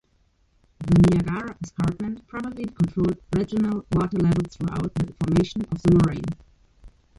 [0.79, 6.25] The Niagara Escarpment probably controlled regional water levels throughout the formation of the moraine.